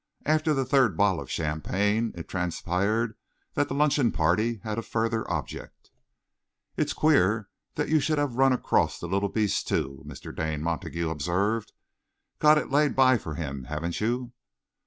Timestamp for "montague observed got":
10.63-12.57